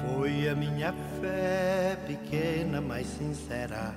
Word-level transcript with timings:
Foi 0.00 0.48
a 0.48 0.54
minha 0.54 0.92
fé 1.20 1.98
pequena, 2.06 2.80
mas 2.80 3.06
sincera. 3.06 3.96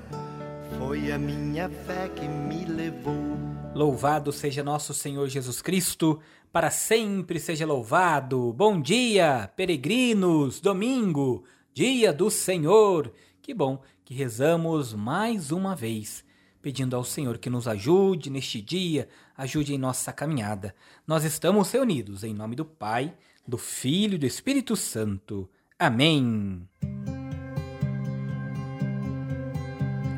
Foi 0.78 1.12
a 1.12 1.18
minha 1.18 1.70
fé 1.70 2.10
que 2.10 2.28
me 2.28 2.66
levou. 2.66 3.38
Louvado 3.76 4.32
seja 4.32 4.64
nosso 4.64 4.94
Senhor 4.94 5.28
Jesus 5.28 5.62
Cristo, 5.62 6.20
para 6.52 6.72
sempre 6.72 7.40
seja 7.40 7.66
louvado. 7.66 8.52
Bom 8.54 8.82
dia, 8.82 9.52
peregrinos, 9.56 10.60
domingo, 10.60 11.44
dia 11.74 12.12
do 12.12 12.32
Senhor. 12.32 13.14
Que 13.42 13.54
bom 13.54 13.80
que 14.04 14.14
rezamos 14.14 14.94
mais 14.94 15.52
uma 15.52 15.76
vez, 15.76 16.24
pedindo 16.62 16.96
ao 16.96 17.04
Senhor 17.04 17.38
que 17.38 17.50
nos 17.50 17.68
ajude 17.68 18.30
neste 18.30 18.60
dia, 18.60 19.08
ajude 19.38 19.74
em 19.74 19.78
nossa 19.78 20.12
caminhada. 20.12 20.74
Nós 21.06 21.24
estamos 21.24 21.72
reunidos 21.72 22.24
em 22.24 22.34
nome 22.34 22.56
do 22.56 22.66
Pai, 22.66 23.14
do 23.48 23.58
Filho 23.58 24.16
e 24.16 24.18
do 24.18 24.26
Espírito 24.26 24.76
Santo. 24.76 25.50
Amém. 25.82 26.62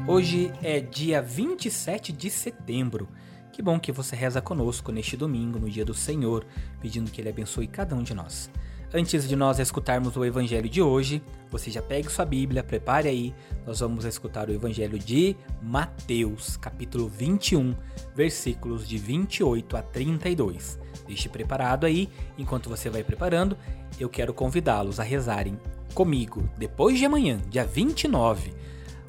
Hoje 0.05 0.51
é 0.61 0.81
dia 0.81 1.21
27 1.21 2.11
de 2.11 2.29
setembro. 2.29 3.07
Que 3.53 3.61
bom 3.61 3.79
que 3.79 3.89
você 3.89 4.13
reza 4.13 4.41
conosco 4.41 4.91
neste 4.91 5.15
domingo, 5.15 5.57
no 5.57 5.69
dia 5.69 5.85
do 5.85 5.93
Senhor, 5.93 6.45
pedindo 6.81 7.09
que 7.09 7.21
Ele 7.21 7.29
abençoe 7.29 7.65
cada 7.65 7.95
um 7.95 8.03
de 8.03 8.13
nós. 8.13 8.51
Antes 8.93 9.25
de 9.25 9.37
nós 9.37 9.57
escutarmos 9.57 10.17
o 10.17 10.25
Evangelho 10.25 10.67
de 10.67 10.81
hoje, 10.81 11.23
você 11.49 11.71
já 11.71 11.81
pegue 11.81 12.11
sua 12.11 12.25
Bíblia, 12.25 12.61
prepare 12.61 13.07
aí, 13.07 13.33
nós 13.65 13.79
vamos 13.79 14.03
escutar 14.03 14.49
o 14.49 14.53
Evangelho 14.53 14.99
de 14.99 15.33
Mateus, 15.61 16.57
capítulo 16.57 17.07
21, 17.07 17.73
versículos 18.13 18.85
de 18.85 18.97
28 18.97 19.77
a 19.77 19.81
32. 19.81 20.77
Deixe 21.07 21.27
preparado 21.27 21.85
aí, 21.85 22.09
enquanto 22.37 22.69
você 22.69 22.89
vai 22.89 23.03
preparando, 23.03 23.57
eu 23.99 24.09
quero 24.09 24.33
convidá-los 24.33 24.99
a 24.99 25.03
rezarem 25.03 25.59
comigo, 25.93 26.49
depois 26.57 26.97
de 26.97 27.05
amanhã, 27.05 27.39
dia 27.49 27.65
29, 27.65 28.53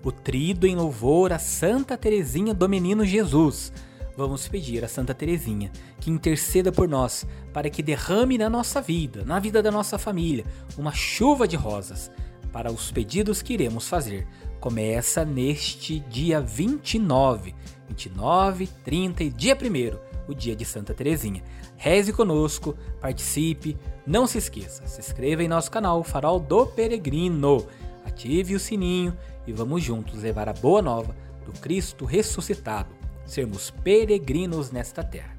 o 0.02 0.12
trido 0.12 0.66
em 0.66 0.76
louvor 0.76 1.32
a 1.32 1.38
Santa 1.38 1.96
Teresinha 1.96 2.52
do 2.52 2.68
Menino 2.68 3.04
Jesus. 3.04 3.72
Vamos 4.16 4.46
pedir 4.46 4.84
a 4.84 4.88
Santa 4.88 5.14
Teresinha 5.14 5.72
que 5.98 6.10
interceda 6.10 6.70
por 6.70 6.88
nós 6.88 7.26
para 7.52 7.70
que 7.70 7.82
derrame 7.82 8.38
na 8.38 8.48
nossa 8.48 8.80
vida, 8.80 9.24
na 9.24 9.40
vida 9.40 9.62
da 9.62 9.70
nossa 9.70 9.98
família, 9.98 10.44
uma 10.76 10.92
chuva 10.92 11.48
de 11.48 11.56
rosas 11.56 12.10
para 12.52 12.70
os 12.70 12.92
pedidos 12.92 13.42
que 13.42 13.54
iremos 13.54 13.88
fazer. 13.88 14.28
Começa 14.60 15.24
neste 15.24 15.98
dia 15.98 16.40
29, 16.40 17.54
29, 17.88 18.68
30 18.84 19.24
e 19.24 19.30
dia 19.30 19.56
1 19.60 20.13
o 20.28 20.34
dia 20.34 20.54
de 20.54 20.64
Santa 20.64 20.94
Teresinha. 20.94 21.42
Reze 21.76 22.12
conosco, 22.12 22.76
participe, 23.00 23.76
não 24.06 24.26
se 24.26 24.38
esqueça, 24.38 24.86
se 24.86 25.00
inscreva 25.00 25.42
em 25.42 25.48
nosso 25.48 25.70
canal 25.70 26.02
Farol 26.02 26.40
do 26.40 26.66
Peregrino, 26.66 27.66
ative 28.04 28.54
o 28.54 28.60
sininho 28.60 29.16
e 29.46 29.52
vamos 29.52 29.82
juntos 29.82 30.22
levar 30.22 30.48
a 30.48 30.52
boa 30.52 30.82
nova 30.82 31.14
do 31.44 31.52
Cristo 31.60 32.04
ressuscitado, 32.04 32.88
sermos 33.26 33.70
peregrinos 33.70 34.70
nesta 34.70 35.02
terra. 35.02 35.36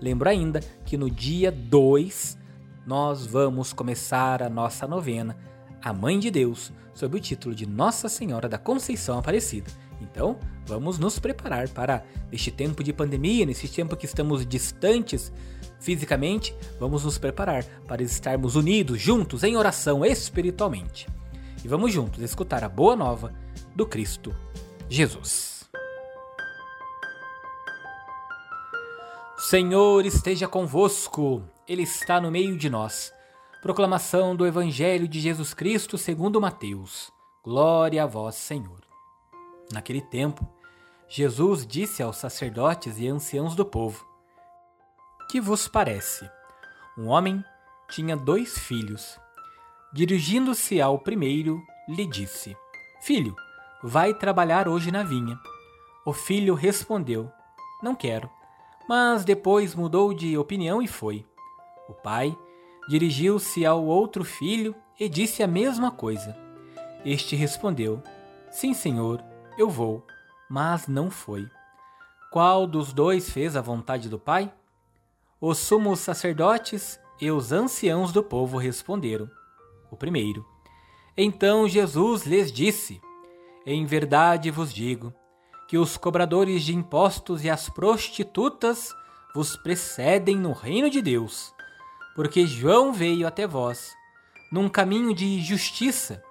Lembro 0.00 0.28
ainda 0.28 0.60
que 0.84 0.96
no 0.96 1.10
dia 1.10 1.52
2 1.52 2.38
nós 2.86 3.24
vamos 3.24 3.72
começar 3.72 4.42
a 4.42 4.48
nossa 4.48 4.86
novena, 4.86 5.36
a 5.82 5.92
Mãe 5.92 6.18
de 6.18 6.30
Deus, 6.30 6.72
sob 6.94 7.16
o 7.16 7.20
título 7.20 7.54
de 7.54 7.66
Nossa 7.66 8.08
Senhora 8.08 8.48
da 8.48 8.58
Conceição 8.58 9.18
Aparecida. 9.18 9.70
Então, 10.02 10.38
vamos 10.66 10.98
nos 10.98 11.18
preparar 11.18 11.68
para 11.68 12.04
este 12.30 12.50
tempo 12.50 12.82
de 12.82 12.92
pandemia, 12.92 13.46
nesse 13.46 13.68
tempo 13.68 13.96
que 13.96 14.06
estamos 14.06 14.44
distantes 14.44 15.32
fisicamente, 15.80 16.54
vamos 16.78 17.04
nos 17.04 17.18
preparar 17.18 17.64
para 17.86 18.02
estarmos 18.02 18.56
unidos, 18.56 19.00
juntos, 19.00 19.42
em 19.42 19.56
oração 19.56 20.04
espiritualmente. 20.04 21.08
E 21.64 21.68
vamos 21.68 21.92
juntos 21.92 22.22
escutar 22.22 22.64
a 22.64 22.68
boa 22.68 22.96
nova 22.96 23.32
do 23.74 23.86
Cristo 23.86 24.34
Jesus. 24.88 25.64
Senhor 29.38 30.06
esteja 30.06 30.46
convosco, 30.46 31.42
Ele 31.66 31.82
está 31.82 32.20
no 32.20 32.30
meio 32.30 32.56
de 32.56 32.70
nós. 32.70 33.12
Proclamação 33.60 34.34
do 34.34 34.46
Evangelho 34.46 35.06
de 35.06 35.20
Jesus 35.20 35.52
Cristo 35.52 35.98
segundo 35.98 36.40
Mateus. 36.40 37.12
Glória 37.44 38.04
a 38.04 38.06
vós, 38.06 38.36
Senhor. 38.36 38.91
Naquele 39.72 40.02
tempo, 40.02 40.46
Jesus 41.08 41.66
disse 41.66 42.02
aos 42.02 42.18
sacerdotes 42.18 42.98
e 42.98 43.08
anciãos 43.08 43.54
do 43.54 43.64
povo: 43.64 44.06
Que 45.30 45.40
vos 45.40 45.66
parece? 45.66 46.30
Um 46.96 47.08
homem 47.08 47.42
tinha 47.88 48.14
dois 48.14 48.58
filhos. 48.58 49.18
Dirigindo-se 49.94 50.80
ao 50.80 50.98
primeiro, 50.98 51.62
lhe 51.88 52.06
disse: 52.06 52.54
Filho, 53.00 53.34
vai 53.82 54.12
trabalhar 54.12 54.68
hoje 54.68 54.90
na 54.90 55.02
vinha. 55.02 55.38
O 56.04 56.12
filho 56.12 56.54
respondeu: 56.54 57.32
Não 57.82 57.94
quero. 57.94 58.28
Mas 58.86 59.24
depois 59.24 59.74
mudou 59.74 60.12
de 60.12 60.36
opinião 60.36 60.82
e 60.82 60.86
foi. 60.86 61.24
O 61.88 61.94
pai 61.94 62.36
dirigiu-se 62.88 63.64
ao 63.64 63.84
outro 63.84 64.24
filho 64.24 64.74
e 65.00 65.08
disse 65.08 65.42
a 65.42 65.46
mesma 65.46 65.90
coisa. 65.90 66.36
Este 67.04 67.34
respondeu: 67.34 68.02
Sim, 68.50 68.74
senhor, 68.74 69.31
eu 69.58 69.68
vou, 69.68 70.06
mas 70.48 70.86
não 70.86 71.10
foi. 71.10 71.48
Qual 72.30 72.66
dos 72.66 72.92
dois 72.92 73.30
fez 73.30 73.56
a 73.56 73.60
vontade 73.60 74.08
do 74.08 74.18
pai? 74.18 74.52
Os 75.40 75.58
sumos 75.58 76.00
sacerdotes 76.00 76.98
e 77.20 77.30
os 77.30 77.52
anciãos 77.52 78.12
do 78.12 78.22
povo 78.22 78.58
responderam: 78.58 79.30
O 79.90 79.96
primeiro. 79.96 80.46
Então 81.16 81.68
Jesus 81.68 82.24
lhes 82.24 82.50
disse: 82.50 83.00
Em 83.66 83.84
verdade 83.84 84.50
vos 84.50 84.72
digo 84.72 85.12
que 85.68 85.78
os 85.78 85.96
cobradores 85.96 86.62
de 86.62 86.74
impostos 86.74 87.44
e 87.44 87.50
as 87.50 87.68
prostitutas 87.68 88.94
vos 89.34 89.56
precedem 89.56 90.36
no 90.36 90.52
reino 90.52 90.90
de 90.90 91.00
Deus, 91.00 91.52
porque 92.14 92.46
João 92.46 92.92
veio 92.92 93.26
até 93.26 93.46
vós 93.46 93.94
num 94.52 94.68
caminho 94.68 95.14
de 95.14 95.40
justiça 95.40 96.22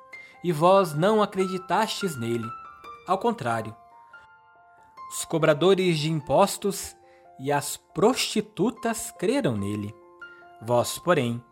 e 0.44 0.52
vós 0.52 0.94
não 0.94 1.24
acreditastes 1.24 2.16
nele. 2.16 2.48
Ao 3.08 3.18
contrário, 3.18 3.76
os 5.10 5.26
cobradores 5.26 5.98
de 5.98 6.12
impostos 6.12 6.96
e 7.40 7.52
as 7.52 7.76
prostitutas 7.76 9.12
creram 9.18 9.58
nele. 9.58 9.94
Vós, 10.62 11.00
porém, 11.00 11.44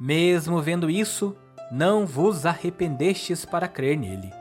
mesmo 0.00 0.60
vendo 0.62 0.88
isso, 0.90 1.36
não 1.70 2.06
vos 2.06 2.46
arrependestes 2.46 3.44
para 3.44 3.68
crer 3.68 3.98
nele. 3.98 4.32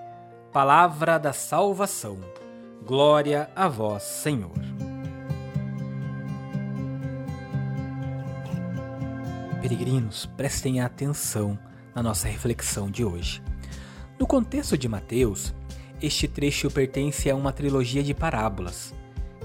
Palavra 0.51 1.17
da 1.17 1.33
salvação. 1.33 2.19
Glória 2.85 3.51
a 3.55 3.67
vós, 3.67 4.03
Senhor. 4.03 4.51
Peregrinos, 9.61 10.25
prestem 10.37 10.81
atenção 10.81 11.59
na 11.93 12.01
nossa 12.01 12.27
reflexão 12.27 12.89
de 12.89 13.03
hoje. 13.03 13.43
No 14.17 14.25
contexto 14.25 14.77
de 14.77 14.87
Mateus, 14.87 15.53
este 16.03 16.27
trecho 16.27 16.69
pertence 16.69 17.29
a 17.29 17.35
uma 17.35 17.53
trilogia 17.53 18.03
de 18.03 18.13
parábolas 18.13 18.93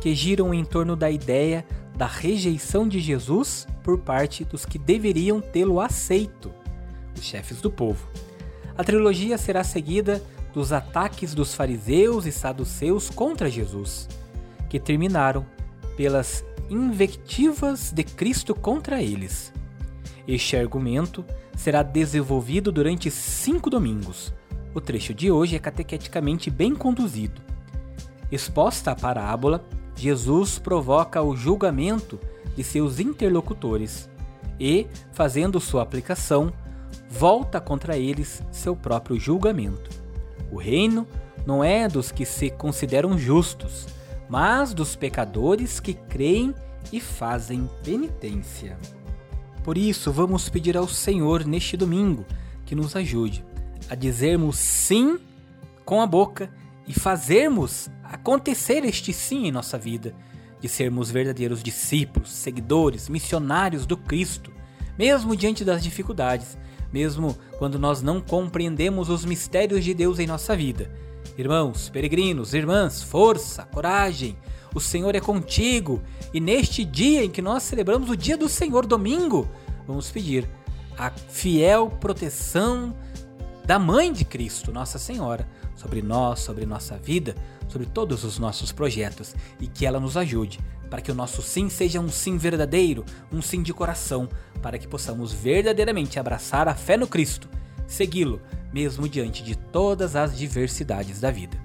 que 0.01 0.13
giram 0.13 0.53
em 0.53 0.65
torno 0.65 0.97
da 0.97 1.09
ideia 1.09 1.65
da 1.97 2.07
rejeição 2.07 2.87
de 2.87 2.99
Jesus 2.99 3.67
por 3.85 3.99
parte 3.99 4.45
dos 4.45 4.67
que 4.67 4.79
deveriam 4.79 5.41
tê-lo 5.41 5.81
aceito, 5.81 6.53
os 7.17 7.25
chefes 7.25 7.61
do 7.61 7.71
povo. 7.71 8.09
A 8.77 8.83
trilogia 8.83 9.39
será 9.39 9.63
seguida 9.63 10.23
dos 10.53 10.73
ataques 10.73 11.33
dos 11.33 11.55
fariseus 11.55 12.27
e 12.27 12.33
saduceus 12.33 13.09
contra 13.09 13.49
Jesus, 13.49 14.09
que 14.69 14.81
terminaram 14.81 15.47
pelas 15.97 16.45
invectivas 16.69 17.93
de 17.93 18.03
Cristo 18.03 18.53
contra 18.55 19.01
eles. 19.01 19.53
Este 20.27 20.57
argumento 20.57 21.25
será 21.57 21.83
desenvolvido 21.83 22.71
durante 22.73 23.11
cinco 23.11 23.71
domingos. 23.71 24.33
O 24.75 24.81
trecho 24.81 25.15
de 25.15 25.31
hoje 25.31 25.57
é 25.57 25.59
catequeticamente 25.59 26.51
bem 26.51 26.75
conduzido. 26.75 27.41
Exposta 28.31 28.91
a 28.91 28.97
parábola, 28.97 29.65
Jesus 29.97 30.59
provoca 30.59 31.23
o 31.23 31.35
julgamento 31.35 32.21
de 32.55 32.63
seus 32.63 33.01
interlocutores 33.01 34.09
e, 34.61 34.87
fazendo 35.13 35.59
sua 35.59 35.83
aplicação, 35.83 36.53
volta 37.09 37.61
contra 37.61 37.97
eles 37.97 38.43
seu 38.53 38.77
próprio 38.77 39.19
julgamento. 39.19 39.91
O 40.53 40.57
reino 40.57 41.07
não 41.47 41.65
é 41.65 41.89
dos 41.89 42.13
que 42.13 42.27
se 42.27 42.51
consideram 42.51 43.17
justos, 43.17 43.87
mas 44.29 44.75
dos 44.75 44.95
pecadores 44.95 45.81
que 45.81 45.95
creem 45.95 46.55
e 46.93 47.01
fazem 47.01 47.69
penitência. 47.83 48.77
Por 49.65 49.79
isso, 49.79 50.13
vamos 50.13 50.49
pedir 50.49 50.77
ao 50.77 50.87
Senhor 50.87 51.47
neste 51.47 51.77
domingo 51.77 52.27
que 52.67 52.75
nos 52.75 52.95
ajude 52.95 53.48
a 53.89 53.95
dizermos 53.95 54.57
sim 54.57 55.19
com 55.85 56.01
a 56.01 56.07
boca 56.07 56.51
e 56.87 56.93
fazermos 56.93 57.91
acontecer 58.03 58.85
este 58.85 59.13
sim 59.13 59.47
em 59.47 59.53
nossa 59.53 59.79
vida, 59.79 60.15
de 60.61 60.69
sermos 60.69 61.11
verdadeiros 61.11 61.63
discípulos, 61.63 62.31
seguidores, 62.31 63.09
missionários 63.09 63.87
do 63.87 63.97
Cristo, 63.97 64.53
mesmo 64.99 65.37
diante 65.37 65.65
das 65.65 65.83
dificuldades, 65.83 66.59
mesmo 66.93 67.37
quando 67.59 67.79
nós 67.79 68.03
não 68.03 68.21
compreendemos 68.21 69.09
os 69.09 69.25
mistérios 69.25 69.85
de 69.85 69.95
Deus 69.95 70.19
em 70.19 70.27
nossa 70.27 70.57
vida. 70.57 70.91
Irmãos, 71.37 71.89
peregrinos, 71.89 72.55
irmãs, 72.55 73.03
força, 73.03 73.63
coragem. 73.65 74.37
O 74.75 74.81
Senhor 74.81 75.15
é 75.15 75.21
contigo. 75.21 76.03
E 76.35 76.41
neste 76.41 76.85
dia 76.85 77.25
em 77.25 77.31
que 77.31 77.41
nós 77.41 77.63
celebramos 77.63 78.11
o 78.11 78.17
dia 78.17 78.37
do 78.37 78.49
Senhor, 78.49 78.85
domingo, 78.85 79.49
vamos 79.87 80.11
pedir 80.11 80.49
a 80.99 81.11
fiel 81.11 81.91
proteção 82.01 82.95
da 83.69 83.79
Mãe 83.79 84.11
de 84.11 84.25
Cristo, 84.25 84.73
Nossa 84.73 84.99
Senhora, 84.99 85.47
sobre 85.77 86.01
nós, 86.01 86.41
sobre 86.41 86.65
nossa 86.65 86.97
vida, 86.97 87.35
sobre 87.69 87.87
todos 87.87 88.25
os 88.25 88.39
nossos 88.39 88.73
projetos 88.73 89.37
e 89.61 89.67
que 89.67 89.85
ela 89.85 90.01
nos 90.01 90.17
ajude 90.17 90.59
para 90.89 91.03
que 91.03 91.13
o 91.13 91.15
nosso 91.15 91.43
sim 91.43 91.69
seja 91.69 92.01
um 92.01 92.09
sim 92.09 92.39
verdadeiro, 92.39 93.05
um 93.31 93.43
sim 93.43 93.63
de 93.63 93.75
coração, 93.75 94.27
para 94.63 94.79
que 94.79 94.89
possamos 94.89 95.35
verdadeiramente 95.35 96.19
abraçar 96.19 96.67
a 96.67 96.75
fé 96.75 96.97
no 96.97 97.07
Cristo, 97.07 97.47
segui-lo, 97.87 98.41
mesmo 98.73 99.07
diante 99.07 99.43
de 99.43 99.55
todas 99.55 100.17
as 100.17 100.35
diversidades 100.35 101.21
da 101.21 101.31
vida. 101.31 101.59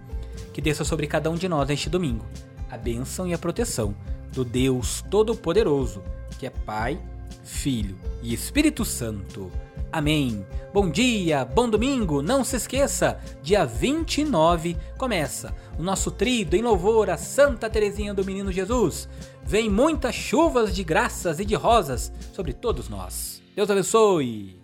Que 0.51 0.59
desça 0.59 0.83
sobre 0.83 1.07
cada 1.07 1.31
um 1.31 1.35
de 1.35 1.47
nós 1.47 1.69
neste 1.69 1.89
domingo 1.89 2.25
a 2.69 2.77
bênção 2.77 3.25
e 3.25 3.33
a 3.33 3.37
proteção 3.37 3.95
do 4.33 4.43
Deus 4.43 5.01
Todo-Poderoso, 5.09 6.03
que 6.37 6.45
é 6.45 6.49
Pai, 6.49 7.01
Filho 7.45 7.97
e 8.21 8.33
Espírito 8.33 8.83
Santo. 8.83 9.49
Amém. 9.93 10.43
Bom 10.73 10.89
dia, 10.89 11.45
bom 11.45 11.69
domingo. 11.69 12.23
Não 12.23 12.43
se 12.43 12.55
esqueça, 12.55 13.19
dia 13.43 13.63
29 13.63 14.75
começa 14.97 15.55
o 15.77 15.83
nosso 15.83 16.09
trido 16.09 16.55
em 16.55 16.63
louvor 16.63 17.11
a 17.11 17.15
Santa 17.15 17.69
Teresinha 17.69 18.11
do 18.11 18.25
Menino 18.25 18.51
Jesus. 18.51 19.07
Vem 19.43 19.69
muitas 19.69 20.15
chuvas 20.15 20.73
de 20.73 20.83
graças 20.83 21.39
e 21.39 21.45
de 21.45 21.53
rosas 21.53 22.11
sobre 22.33 22.53
todos 22.53 22.89
nós. 22.89 23.39
Deus 23.55 23.69
abençoe. 23.69 24.62